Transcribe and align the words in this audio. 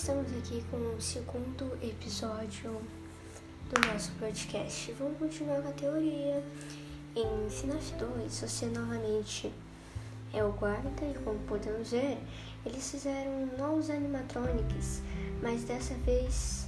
estamos 0.00 0.32
aqui 0.32 0.64
com 0.70 0.78
o 0.78 0.98
segundo 0.98 1.76
episódio 1.82 2.80
do 3.68 3.86
nosso 3.86 4.10
podcast. 4.12 4.92
Vamos 4.92 5.18
continuar 5.18 5.60
com 5.60 5.68
a 5.68 5.72
teoria. 5.72 6.42
Em 7.14 7.50
FNAF 7.50 7.92
2, 7.96 8.40
você 8.40 8.64
novamente 8.64 9.52
é 10.32 10.42
o 10.42 10.52
guarda 10.52 11.04
e 11.04 11.12
como 11.22 11.38
podemos 11.40 11.90
ver, 11.90 12.16
eles 12.64 12.90
fizeram 12.90 13.46
novos 13.58 13.90
animatronics, 13.90 15.02
mas 15.42 15.64
dessa 15.64 15.92
vez 15.96 16.66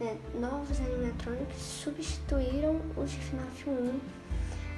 né, 0.00 0.16
novos 0.34 0.80
animatronics 0.80 1.60
substituíram 1.60 2.80
os 2.96 3.10
de 3.10 3.18
FNAF 3.18 3.68
1, 3.68 4.00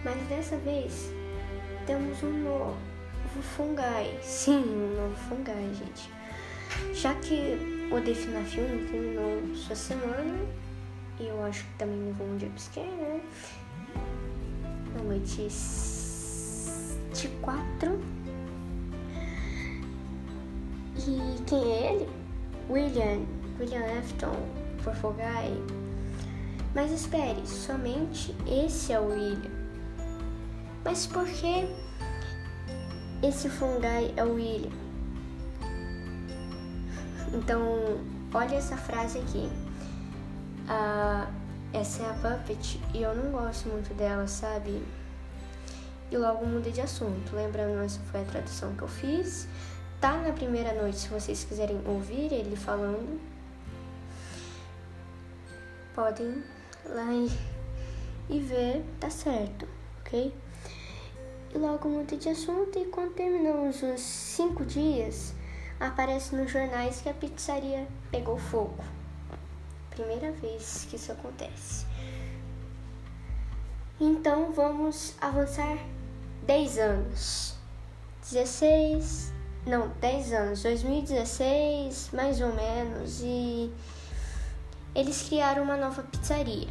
mas 0.04 0.28
dessa 0.28 0.56
vez 0.56 1.08
temos 1.86 2.20
um 2.24 2.32
novo 2.42 2.76
fungai. 3.56 4.18
Sim, 4.24 4.64
um 4.64 4.96
novo 4.96 5.16
fungai, 5.28 5.72
gente. 5.72 6.10
Já 6.92 7.14
que 7.14 7.75
o 7.90 8.14
FNAF 8.14 8.60
1 8.60 8.86
terminou 8.86 9.54
sua 9.54 9.76
semana, 9.76 10.34
e 11.18 11.26
eu 11.28 11.42
acho 11.44 11.64
que 11.64 11.74
também 11.78 12.04
levou 12.06 12.26
um 12.26 12.38
jumpscare, 12.38 12.86
né? 12.86 13.20
Na 14.94 15.02
noite 15.02 15.48
de 17.14 17.28
4. 17.40 17.98
E 20.98 21.42
quem 21.46 21.72
é 21.72 21.92
ele? 21.92 22.08
William, 22.68 23.24
William 23.60 23.98
Afton, 23.98 24.36
por 24.82 24.94
Fogai. 24.94 25.52
Mas 26.74 26.90
espere, 26.90 27.46
somente 27.46 28.34
esse 28.46 28.92
é 28.92 29.00
o 29.00 29.08
William. 29.08 29.50
Mas 30.84 31.06
por 31.06 31.24
que 31.24 31.66
esse 33.22 33.48
fungai 33.48 34.12
é 34.16 34.24
o 34.24 34.34
William? 34.34 34.85
Então, 37.36 38.00
olha 38.32 38.56
essa 38.56 38.78
frase 38.78 39.18
aqui. 39.18 39.50
Essa 41.72 42.02
é 42.02 42.10
a 42.10 42.14
Puppet 42.14 42.80
e 42.94 43.02
eu 43.02 43.14
não 43.14 43.30
gosto 43.30 43.68
muito 43.68 43.92
dela, 43.92 44.26
sabe? 44.26 44.82
E 46.10 46.16
logo 46.16 46.46
mudei 46.46 46.72
de 46.72 46.80
assunto. 46.80 47.36
Lembrando, 47.36 47.82
essa 47.84 48.00
foi 48.10 48.22
a 48.22 48.24
tradução 48.24 48.74
que 48.74 48.82
eu 48.82 48.88
fiz. 48.88 49.46
Tá 50.00 50.16
na 50.16 50.32
primeira 50.32 50.72
noite, 50.72 50.98
se 50.98 51.08
vocês 51.08 51.44
quiserem 51.44 51.78
ouvir 51.86 52.32
ele 52.32 52.56
falando. 52.56 53.20
Podem 55.94 56.42
lá 56.86 57.12
e, 57.12 57.30
e 58.30 58.40
ver, 58.40 58.82
tá 58.98 59.10
certo, 59.10 59.68
ok? 60.00 60.34
E 61.54 61.58
logo 61.58 61.88
mudei 61.88 62.18
de 62.18 62.30
assunto 62.30 62.78
e 62.78 62.86
quando 62.86 63.12
terminamos 63.12 63.82
os 63.82 64.00
cinco 64.00 64.64
dias, 64.64 65.34
aparece 65.78 66.34
nos 66.34 66.50
jornais 66.50 67.00
que 67.00 67.08
a 67.08 67.14
pizzaria 67.14 67.86
pegou 68.10 68.38
fogo. 68.38 68.82
Primeira 69.90 70.32
vez 70.32 70.86
que 70.88 70.96
isso 70.96 71.12
acontece. 71.12 71.86
Então 74.00 74.52
vamos 74.52 75.14
avançar 75.20 75.78
10 76.42 76.78
anos. 76.78 77.54
16, 78.30 79.32
não, 79.66 79.88
10 80.00 80.32
anos, 80.32 80.62
2016, 80.62 82.10
mais 82.12 82.40
ou 82.40 82.52
menos, 82.52 83.20
e 83.22 83.72
eles 84.94 85.22
criaram 85.22 85.62
uma 85.62 85.76
nova 85.76 86.02
pizzaria. 86.02 86.68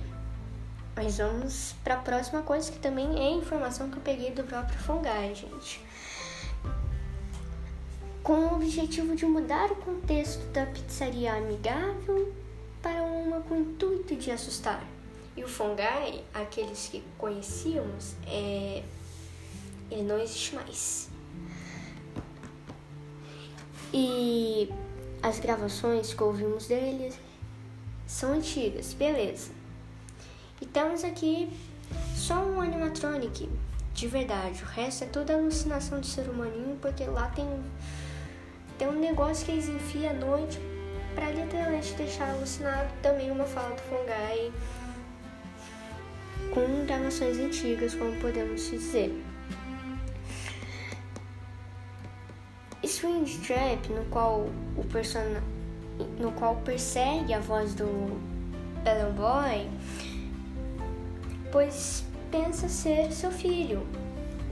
Mas 0.95 1.17
vamos 1.17 1.73
para 1.83 1.95
a 1.95 1.99
próxima 1.99 2.41
coisa 2.41 2.71
que 2.71 2.79
também 2.79 3.17
é 3.17 3.31
informação 3.31 3.89
que 3.89 3.97
eu 3.97 4.01
peguei 4.01 4.31
do 4.31 4.43
próprio 4.43 4.77
Fungai, 4.79 5.33
gente 5.33 5.81
com 8.25 8.39
o 8.39 8.55
objetivo 8.55 9.15
de 9.15 9.23
mudar 9.23 9.71
o 9.71 9.75
contexto 9.75 10.43
da 10.47 10.65
pizzaria 10.65 11.35
amigável 11.35 12.33
para 12.81 13.03
uma 13.03 13.39
com 13.41 13.53
o 13.53 13.61
intuito 13.61 14.15
de 14.15 14.31
assustar. 14.31 14.83
E 15.37 15.43
o 15.43 15.47
Fungai, 15.47 16.23
aqueles 16.33 16.87
que 16.87 17.03
conhecíamos, 17.19 18.15
é... 18.25 18.81
ele 19.91 20.01
não 20.01 20.17
existe 20.17 20.55
mais. 20.55 21.07
E 23.93 24.73
as 25.21 25.39
gravações 25.39 26.11
que 26.11 26.23
ouvimos 26.23 26.65
dele 26.65 27.13
são 28.07 28.33
antigas, 28.33 28.95
beleza. 28.95 29.51
E 30.59 30.65
temos 30.65 31.03
aqui 31.03 31.47
só 32.15 32.43
um 32.43 32.59
animatronic 32.59 33.47
de 33.93 34.07
verdade. 34.07 34.63
O 34.63 34.65
resto 34.65 35.03
é 35.03 35.07
toda 35.07 35.35
alucinação 35.35 35.99
de 35.99 36.07
ser 36.07 36.27
humaninho, 36.27 36.75
porque 36.81 37.03
lá 37.03 37.27
tem 37.27 37.45
tem 38.77 38.87
um 38.87 38.99
negócio 38.99 39.45
que 39.45 39.51
eles 39.51 39.69
enfiam 39.69 40.11
à 40.11 40.13
noite 40.13 40.59
para 41.13 41.31
literalmente 41.31 41.93
deixar 41.93 42.29
alucinado. 42.29 42.89
Também 43.01 43.31
uma 43.31 43.45
fala 43.45 43.75
do 43.75 43.81
Fungai 43.83 44.51
com 46.53 46.85
gravações 46.85 47.37
antigas, 47.37 47.95
como 47.95 48.13
podemos 48.19 48.69
dizer. 48.69 49.23
Strange 52.83 53.39
Trap, 53.39 53.89
no 53.89 54.05
qual 54.05 54.47
o 54.77 54.83
person... 54.91 55.41
no 56.19 56.31
qual 56.33 56.55
persegue 56.57 57.33
a 57.33 57.39
voz 57.39 57.73
do 57.73 58.19
Bellon 58.83 59.13
Boy, 59.13 59.67
pois 61.51 62.05
pensa 62.29 62.69
ser 62.69 63.11
seu 63.11 63.31
filho, 63.31 63.87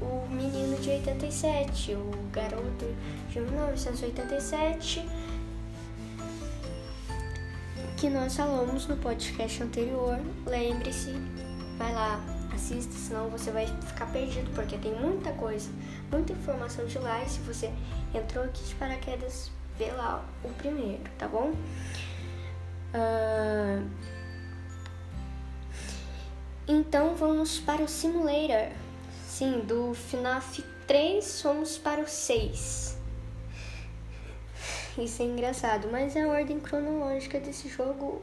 o 0.01 0.27
menino 0.29 0.77
de 0.79 0.89
87, 0.89 1.93
o 1.93 2.11
garoto 2.31 2.85
de 3.29 3.39
1987, 3.39 5.07
que 7.97 8.09
nós 8.09 8.35
falamos 8.35 8.87
no 8.87 8.97
podcast 8.97 9.63
anterior. 9.63 10.19
Lembre-se, 10.45 11.13
vai 11.77 11.93
lá, 11.93 12.19
assista, 12.53 12.93
senão 12.93 13.29
você 13.29 13.51
vai 13.51 13.67
ficar 13.67 14.07
perdido, 14.07 14.49
porque 14.53 14.77
tem 14.77 14.93
muita 14.95 15.31
coisa, 15.33 15.69
muita 16.11 16.33
informação 16.33 16.85
de 16.85 16.99
lá. 16.99 17.23
E 17.23 17.29
se 17.29 17.39
você 17.39 17.71
entrou 18.13 18.43
aqui 18.43 18.63
de 18.63 18.75
paraquedas, 18.75 19.51
vê 19.77 19.91
lá 19.91 20.23
o 20.43 20.49
primeiro, 20.49 21.03
tá 21.17 21.27
bom? 21.27 21.53
Uh... 22.93 23.87
Então 26.67 27.15
vamos 27.15 27.59
para 27.59 27.83
o 27.83 27.87
simulator. 27.87 28.82
Sim, 29.33 29.61
do 29.61 29.95
FNAF 29.95 30.61
3 30.85 31.41
fomos 31.41 31.75
para 31.75 32.01
o 32.01 32.07
6. 32.07 32.95
Isso 34.95 35.23
é 35.23 35.25
engraçado, 35.25 35.87
mas 35.91 36.15
a 36.15 36.27
ordem 36.27 36.59
cronológica 36.59 37.39
desse 37.39 37.67
jogo 37.67 38.21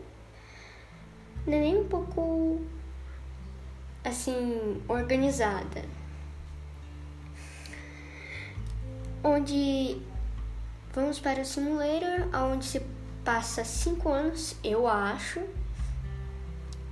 não 1.44 1.54
é 1.54 1.60
nem 1.62 1.78
um 1.78 1.88
pouco 1.88 2.60
assim 4.04 4.80
organizada. 4.86 5.84
Onde 9.24 10.00
vamos 10.92 11.18
para 11.18 11.40
o 11.40 11.44
simulator, 11.44 12.28
onde 12.52 12.66
se 12.66 12.80
passa 13.24 13.64
5 13.64 14.08
anos, 14.08 14.54
eu 14.62 14.86
acho. 14.86 15.40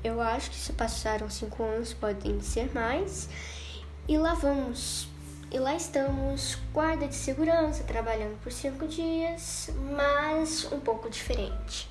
Eu 0.03 0.21
acho 0.21 0.51
que 0.51 0.57
se 0.57 0.73
passaram 0.73 1.31
5 1.31 1.63
anos, 1.63 1.95
podem 1.95 2.41
ser 2.41 2.75
mais. 2.75 3.29
E 4.09 4.17
lá 4.17 4.33
vamos. 4.33 5.07
E 5.53 5.59
lá 5.59 5.75
estamos, 5.75 6.57
guarda 6.73 7.07
de 7.07 7.15
segurança, 7.15 7.85
trabalhando 7.85 8.41
por 8.43 8.51
cinco 8.51 8.89
dias, 8.89 9.69
mas 9.95 10.67
um 10.73 10.81
pouco 10.81 11.11
diferente. 11.11 11.91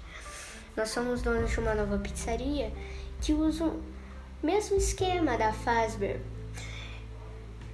Nós 0.76 0.90
somos 0.90 1.22
donos 1.22 1.52
de 1.52 1.60
uma 1.60 1.76
nova 1.76 2.00
pizzaria 2.00 2.74
que 3.22 3.34
usa 3.34 3.66
o 3.66 3.84
mesmo 4.42 4.78
esquema 4.78 5.38
da 5.38 5.54
Fazbear. 5.54 6.20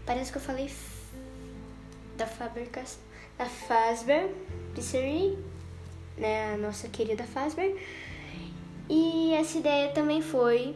Parece 0.06 0.30
que 0.30 0.38
eu 0.38 0.42
falei 0.42 0.70
da 2.18 2.28
fabricação 2.28 3.00
da 3.38 3.46
Fazbear 3.46 4.28
Pizzeria, 4.76 5.38
né, 6.18 6.54
a 6.54 6.58
nossa 6.58 6.90
querida 6.90 7.24
Fazbear. 7.24 7.72
E 8.90 9.34
essa 9.36 9.58
ideia 9.58 9.90
também 9.94 10.22
foi 10.22 10.76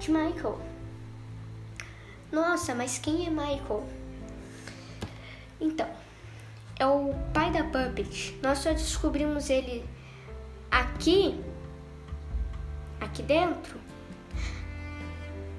de 0.00 0.10
Michael. 0.10 0.73
Nossa, 2.34 2.74
mas 2.74 2.98
quem 2.98 3.28
é 3.28 3.30
Michael? 3.30 3.84
Então, 5.60 5.88
é 6.76 6.84
o 6.84 7.14
pai 7.32 7.52
da 7.52 7.62
Puppet. 7.62 8.36
Nós 8.42 8.58
só 8.58 8.72
descobrimos 8.72 9.48
ele 9.50 9.88
aqui, 10.68 11.40
aqui 13.00 13.22
dentro, 13.22 13.78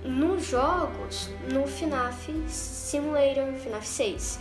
nos 0.03 0.47
jogos, 0.47 1.29
no 1.49 1.65
FNAF 1.65 2.29
Simulator, 2.49 3.53
FNAF 3.53 3.87
6. 3.87 4.39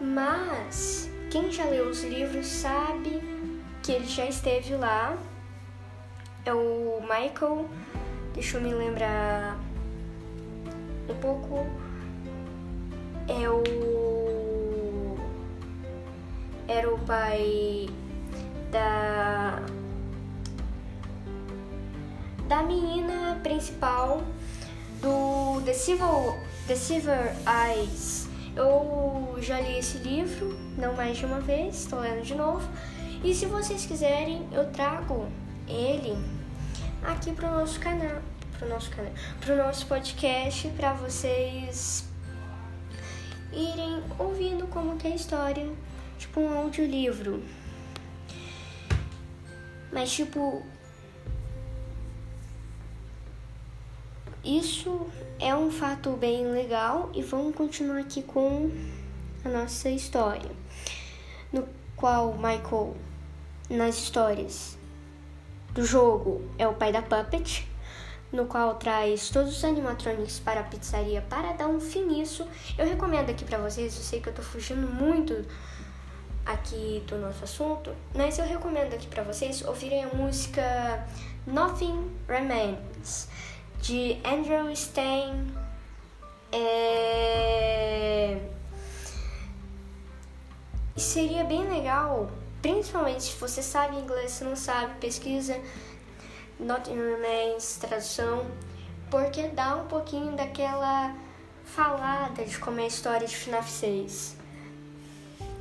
Mas 0.00 1.10
quem 1.30 1.52
já 1.52 1.66
leu 1.66 1.90
os 1.90 2.02
livros 2.02 2.46
sabe 2.46 3.22
que 3.82 3.92
ele 3.92 4.06
já 4.06 4.24
esteve 4.24 4.74
lá. 4.74 5.18
É 6.46 6.54
o 6.54 7.02
Michael, 7.02 7.68
deixa 8.32 8.56
eu 8.56 8.62
me 8.62 8.72
lembrar 8.72 9.60
um 11.08 11.14
pouco 11.20 11.66
o 13.28 15.16
era 16.68 16.92
o 16.92 16.98
pai 17.00 17.88
da 18.70 19.62
da 22.48 22.62
menina 22.62 23.38
principal 23.42 24.22
do 25.00 25.60
The 25.64 25.72
Civil 25.72 26.34
The 26.66 26.76
Silver 26.76 27.34
Eyes. 27.46 28.28
Eu 28.54 29.36
já 29.40 29.60
li 29.60 29.78
esse 29.78 29.98
livro, 29.98 30.56
não 30.76 30.94
mais 30.94 31.16
de 31.16 31.26
uma 31.26 31.40
vez, 31.40 31.82
estou 31.82 32.00
lendo 32.00 32.22
de 32.22 32.34
novo. 32.34 32.68
E 33.24 33.34
se 33.34 33.46
vocês 33.46 33.86
quiserem, 33.86 34.46
eu 34.52 34.70
trago 34.70 35.26
ele 35.66 36.16
aqui 37.02 37.32
para 37.32 37.48
o 37.48 37.60
nosso 37.60 37.80
canal, 37.80 38.20
para 38.62 38.66
o 38.66 38.68
nosso 38.68 38.90
canal, 38.90 39.12
para 39.40 39.54
o 39.54 39.56
nosso 39.56 39.86
podcast, 39.86 40.68
para 40.76 40.92
vocês 40.92 42.04
irem 43.52 44.02
ouvindo 44.18 44.68
como 44.68 44.96
que 44.96 45.08
é 45.08 45.12
a 45.12 45.16
história, 45.16 45.68
tipo 46.16 46.40
um 46.40 46.56
audiolivro. 46.56 47.42
Mas 49.92 50.12
tipo 50.12 50.64
isso 54.44 55.08
é 55.40 55.54
um 55.54 55.70
fato 55.70 56.12
bem 56.12 56.46
legal 56.46 57.10
e 57.12 57.22
vamos 57.22 57.54
continuar 57.56 57.98
aqui 57.98 58.22
com 58.22 58.70
a 59.44 59.48
nossa 59.48 59.90
história, 59.90 60.50
no 61.52 61.68
qual 61.96 62.34
Michael 62.34 62.96
nas 63.68 63.96
histórias 63.96 64.78
do 65.74 65.84
jogo 65.84 66.42
é 66.58 66.68
o 66.68 66.74
pai 66.74 66.92
da 66.92 67.02
Puppet, 67.02 67.71
no 68.32 68.46
qual 68.46 68.74
traz 68.76 69.28
todos 69.28 69.56
os 69.56 69.64
animatronics 69.64 70.40
para 70.40 70.60
a 70.60 70.64
pizzaria 70.64 71.22
para 71.28 71.52
dar 71.52 71.68
um 71.68 71.78
fim 71.78 72.06
nisso. 72.06 72.46
Eu 72.78 72.86
recomendo 72.86 73.30
aqui 73.30 73.44
para 73.44 73.58
vocês, 73.58 73.94
eu 73.94 74.02
sei 74.02 74.20
que 74.20 74.28
eu 74.28 74.32
tô 74.32 74.42
fugindo 74.42 74.86
muito 74.86 75.44
aqui 76.44 77.04
do 77.06 77.18
nosso 77.18 77.44
assunto, 77.44 77.94
mas 78.14 78.38
eu 78.38 78.44
recomendo 78.44 78.94
aqui 78.94 79.06
para 79.06 79.22
vocês 79.22 79.62
ouvirem 79.62 80.04
a 80.04 80.08
música 80.08 81.06
Nothing 81.46 82.10
Remains 82.26 83.28
de 83.80 84.18
Andrew 84.24 84.74
Stein. 84.74 85.54
É... 86.50 88.38
Seria 90.96 91.44
bem 91.44 91.68
legal 91.68 92.30
Principalmente 92.62 93.24
se 93.24 93.36
você 93.38 93.60
sabe 93.60 93.96
inglês, 93.96 94.30
se 94.30 94.44
não 94.44 94.54
sabe, 94.54 94.94
pesquisa 95.00 95.60
Nothing 96.58 96.96
Remains, 96.96 97.78
tradução, 97.78 98.46
porque 99.10 99.48
dá 99.48 99.76
um 99.76 99.86
pouquinho 99.86 100.36
daquela 100.36 101.14
falada 101.64 102.44
de 102.44 102.58
como 102.58 102.80
é 102.80 102.84
a 102.84 102.86
história 102.86 103.26
de 103.26 103.36
FNAF 103.36 103.70
6. 103.70 104.36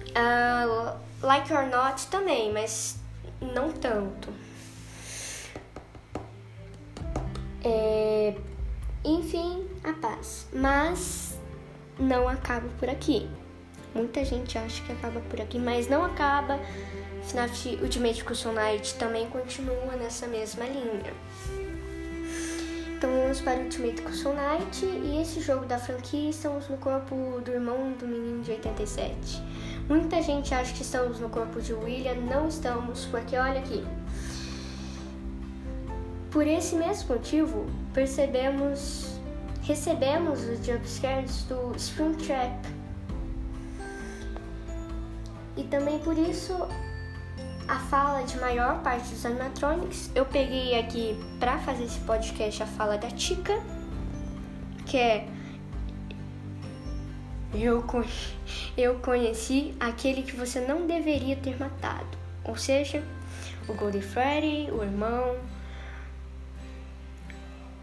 Uh, 0.10 0.98
like 1.22 1.52
or 1.54 1.68
Not 1.68 2.08
também, 2.08 2.52
mas 2.52 2.98
não 3.42 3.72
tanto. 3.72 4.34
É, 7.64 8.36
enfim, 9.04 9.68
a 9.84 9.94
paz. 9.94 10.48
Mas 10.54 11.40
não 12.00 12.28
acaba 12.28 12.68
por 12.80 12.90
aqui. 12.90 13.30
Muita 13.94 14.24
gente 14.24 14.58
acha 14.58 14.82
que 14.84 14.92
acaba 14.92 15.20
por 15.20 15.42
aqui, 15.42 15.60
mas 15.60 15.88
não 15.90 16.06
acaba. 16.06 16.60
FNAF 17.24 17.78
Ultimate 17.82 18.24
Custom 18.24 18.54
Night 18.54 18.96
também 18.96 19.28
continua 19.28 19.96
nessa 19.98 20.28
mesma 20.28 20.66
linha. 20.66 21.14
Então 22.96 23.10
vamos 23.10 23.42
para 23.42 23.60
Ultimate 23.60 24.02
Custom 24.02 24.34
Night 24.34 24.86
e 24.86 25.22
esse 25.22 25.42
jogo 25.42 25.66
da 25.66 25.78
franquia 25.78 26.30
estamos 26.30 26.70
no 26.70 26.78
corpo 26.78 27.42
do 27.44 27.52
irmão 27.52 27.94
do 28.00 28.08
menino 28.08 28.44
de 28.44 28.52
87. 28.52 29.42
Muita 29.90 30.22
gente 30.22 30.54
acha 30.54 30.74
que 30.74 30.84
estamos 30.84 31.20
no 31.20 31.28
corpo 31.28 31.60
de 31.60 31.74
William, 31.74 32.14
não 32.14 32.48
estamos, 32.48 33.06
porque 33.06 33.36
olha 33.36 33.60
aqui. 33.60 33.84
Por 36.30 36.48
esse 36.48 36.76
mesmo 36.76 37.16
motivo, 37.16 37.66
percebemos, 37.94 39.20
recebemos 39.64 40.44
os 40.44 40.66
jumpscares 40.66 41.44
do 41.44 41.76
Springtrap 41.76 42.81
também 45.72 45.98
por 46.00 46.18
isso 46.18 46.54
a 47.68 47.80
fala 47.80 48.24
de 48.24 48.38
maior 48.38 48.84
parte 48.84 49.10
dos 49.10 49.26
animatronics. 49.26 50.12
Eu 50.14 50.26
peguei 50.26 50.78
aqui 50.78 51.18
para 51.40 51.58
fazer 51.60 51.86
esse 51.86 52.00
podcast 52.02 52.62
a 52.62 52.68
fala 52.68 52.98
da 52.98 53.08
Tika, 53.08 53.58
que 54.86 54.98
é 54.98 55.28
eu, 57.54 57.84
eu 58.78 58.96
conheci 59.00 59.74
aquele 59.80 60.24
que 60.24 60.36
você 60.36 60.60
não 60.60 60.86
deveria 60.86 61.38
ter 61.38 61.58
matado. 61.58 62.18
Ou 62.44 62.58
seja, 62.58 63.04
o 63.68 63.74
Golden 63.74 64.02
Freddy, 64.02 64.70
o 64.72 64.84
irmão. 64.84 65.38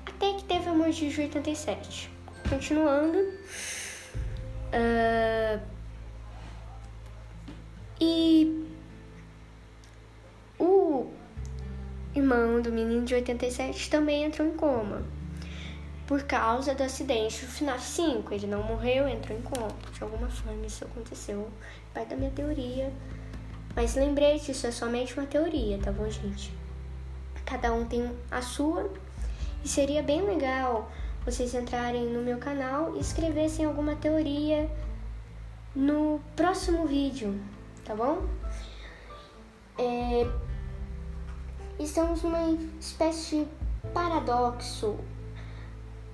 Até 0.07 0.35
que 0.35 0.45
teve 0.45 0.69
a 0.69 0.75
morte 0.75 1.09
de 1.09 1.21
87. 1.21 2.11
Continuando. 2.49 3.19
Irmão 12.59 12.63
do 12.63 12.73
menino 12.73 13.05
de 13.05 13.15
87 13.15 13.91
também 13.91 14.25
entrou 14.25 14.47
em 14.47 14.53
coma 14.53 15.03
por 16.07 16.23
causa 16.23 16.75
do 16.75 16.83
acidente 16.83 17.45
do 17.45 17.51
FNAF 17.51 17.85
5. 17.85 18.33
Ele 18.33 18.47
não 18.47 18.63
morreu, 18.63 19.07
entrou 19.07 19.39
em 19.39 19.43
coma. 19.43 19.69
De 19.93 20.03
alguma 20.03 20.29
forma 20.29 20.67
isso 20.67 20.85
aconteceu. 20.85 21.49
Parte 21.93 22.09
da 22.09 22.17
minha 22.17 22.31
teoria. 22.31 22.91
Mas 23.77 23.95
lembrei 23.95 24.39
que 24.39 24.53
isso 24.53 24.67
é 24.67 24.71
somente 24.71 25.15
uma 25.19 25.27
teoria, 25.27 25.79
tá 25.79 25.93
bom, 25.93 26.09
gente? 26.09 26.53
Cada 27.45 27.73
um 27.75 27.85
tem 27.85 28.11
a 28.31 28.41
sua. 28.41 28.91
E 29.63 29.69
seria 29.69 30.03
bem 30.03 30.23
legal 30.23 30.91
vocês 31.27 31.55
entrarem 31.55 32.07
no 32.07 32.23
meu 32.23 32.39
canal 32.39 32.97
e 32.97 33.01
escrevessem 33.01 33.67
alguma 33.67 33.95
teoria 33.95 34.71
no 35.77 36.21
próximo 36.35 36.87
vídeo 36.87 37.39
tá 37.89 37.95
bom? 37.95 38.23
É, 39.79 40.27
estamos 41.85 42.23
numa 42.23 42.51
espécie 42.81 43.45
de 43.45 43.49
paradoxo, 43.93 44.97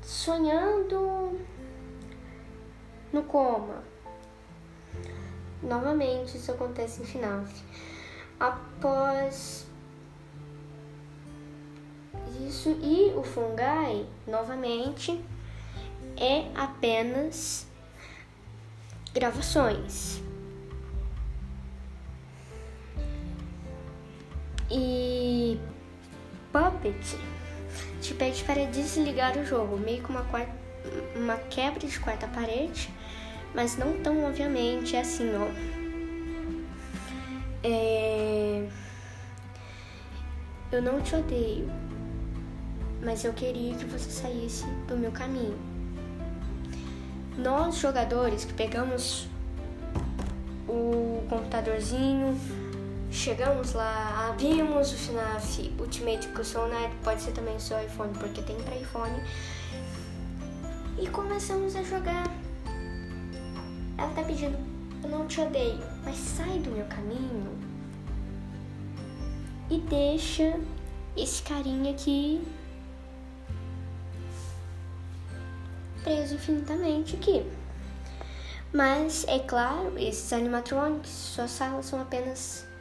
sonhando 0.02 1.38
no 3.12 3.22
coma. 3.22 3.82
Novamente, 5.62 6.36
isso 6.36 6.50
acontece 6.52 7.02
em 7.02 7.06
FNAF. 7.06 7.64
Após 8.38 9.66
isso, 12.46 12.70
e 12.82 13.12
o 13.16 13.22
fungai, 13.22 14.06
novamente, 14.26 15.24
é 16.16 16.50
apenas 16.54 17.66
gravações. 19.12 20.22
E 24.76 25.56
Puppet 26.52 27.16
te 28.00 28.12
pede 28.12 28.42
para 28.42 28.66
desligar 28.66 29.38
o 29.38 29.46
jogo, 29.46 29.76
meio 29.76 30.02
que 30.02 30.10
uma, 30.10 30.26
uma 31.14 31.36
quebra 31.36 31.86
de 31.86 32.00
quarta 32.00 32.26
parede, 32.26 32.90
mas 33.54 33.76
não 33.76 33.92
tão 34.02 34.24
obviamente, 34.24 34.96
é 34.96 35.00
assim, 35.00 35.30
ó. 35.36 35.46
É... 37.62 38.66
Eu 40.72 40.82
não 40.82 41.00
te 41.00 41.14
odeio, 41.14 41.70
mas 43.00 43.24
eu 43.24 43.32
queria 43.32 43.76
que 43.76 43.84
você 43.84 44.10
saísse 44.10 44.66
do 44.88 44.96
meu 44.96 45.12
caminho. 45.12 45.56
Nós, 47.38 47.76
jogadores 47.76 48.44
que 48.44 48.52
pegamos 48.52 49.28
o 50.68 51.24
computadorzinho, 51.28 52.36
Chegamos 53.14 53.74
lá, 53.74 54.28
abrimos 54.28 54.92
o 54.92 54.96
FNAF 54.96 55.72
Ultimate 55.78 56.26
Custom 56.28 56.66
Night, 56.66 56.92
pode 57.04 57.22
ser 57.22 57.30
também 57.30 57.56
seu 57.60 57.80
iPhone, 57.80 58.12
porque 58.18 58.42
tem 58.42 58.56
para 58.56 58.74
iPhone. 58.74 59.14
E 61.00 61.08
começamos 61.08 61.76
a 61.76 61.82
jogar. 61.84 62.24
Ela 63.96 64.10
tá 64.12 64.22
pedindo, 64.24 64.58
eu 65.00 65.08
não 65.08 65.28
te 65.28 65.40
odeio, 65.40 65.78
mas 66.04 66.16
sai 66.16 66.58
do 66.58 66.72
meu 66.72 66.84
caminho 66.86 67.56
e 69.70 69.78
deixa 69.78 70.58
esse 71.16 71.40
carinha 71.44 71.92
aqui 71.92 72.42
preso 76.02 76.34
infinitamente 76.34 77.14
aqui. 77.14 77.46
Mas, 78.72 79.24
é 79.28 79.38
claro, 79.38 79.96
esses 79.96 80.32
animatronics, 80.32 81.38
salas 81.48 81.86
são 81.86 82.00
apenas 82.00 82.73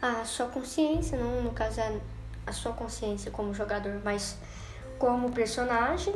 a 0.00 0.24
sua 0.24 0.46
consciência, 0.46 1.18
não 1.18 1.42
no 1.42 1.50
caso 1.50 1.80
é 1.80 2.00
a 2.46 2.52
sua 2.52 2.72
consciência 2.72 3.30
como 3.30 3.52
jogador, 3.52 4.00
mas 4.04 4.36
como 4.98 5.32
personagem, 5.32 6.14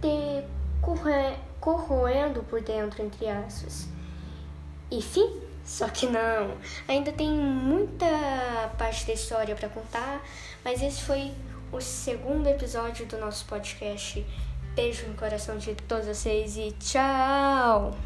te 0.00 0.44
corroendo 1.60 2.42
por 2.44 2.60
dentro, 2.60 3.02
entre 3.02 3.28
aspas. 3.28 3.88
E 4.90 5.00
fim, 5.00 5.40
Só 5.64 5.88
que 5.88 6.06
não, 6.06 6.58
ainda 6.86 7.10
tem 7.10 7.30
muita 7.30 8.06
parte 8.76 9.06
da 9.06 9.14
história 9.14 9.54
para 9.56 9.68
contar, 9.70 10.22
mas 10.62 10.82
esse 10.82 11.00
foi 11.02 11.32
o 11.72 11.80
segundo 11.80 12.46
episódio 12.48 13.06
do 13.06 13.16
nosso 13.18 13.46
podcast. 13.46 14.24
Beijo 14.74 15.06
no 15.06 15.14
coração 15.14 15.56
de 15.56 15.74
todos 15.74 16.06
vocês 16.06 16.56
e 16.58 16.70
tchau! 16.72 17.96